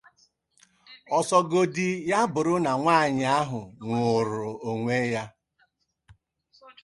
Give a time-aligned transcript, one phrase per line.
[1.17, 5.23] ọsọgodi ya bụrụ na nwaanyị ahụ nwụụrụ onwe ya